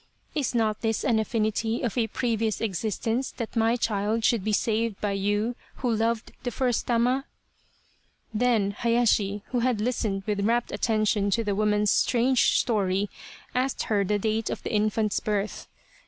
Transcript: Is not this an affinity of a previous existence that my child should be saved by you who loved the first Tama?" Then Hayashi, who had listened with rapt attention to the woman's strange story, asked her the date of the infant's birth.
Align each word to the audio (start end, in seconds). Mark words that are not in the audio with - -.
Is 0.33 0.55
not 0.55 0.81
this 0.81 1.03
an 1.03 1.19
affinity 1.19 1.83
of 1.83 1.95
a 1.95 2.07
previous 2.07 2.59
existence 2.59 3.29
that 3.33 3.55
my 3.55 3.75
child 3.75 4.25
should 4.25 4.43
be 4.43 4.51
saved 4.51 4.99
by 4.99 5.11
you 5.11 5.55
who 5.75 5.95
loved 5.95 6.31
the 6.41 6.49
first 6.49 6.87
Tama?" 6.87 7.25
Then 8.43 8.71
Hayashi, 8.79 9.43
who 9.51 9.59
had 9.59 9.79
listened 9.79 10.23
with 10.25 10.43
rapt 10.43 10.71
attention 10.71 11.29
to 11.29 11.43
the 11.43 11.53
woman's 11.53 11.91
strange 11.91 12.57
story, 12.57 13.11
asked 13.53 13.83
her 13.83 14.03
the 14.03 14.17
date 14.17 14.49
of 14.49 14.63
the 14.63 14.73
infant's 14.73 15.19
birth. 15.19 15.67